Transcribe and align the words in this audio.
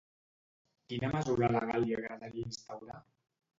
Quina 0.93 1.11
mesura 1.17 1.51
legal 1.57 1.85
li 1.89 1.95
agradaria 1.99 2.51
instaurar? 2.55 3.01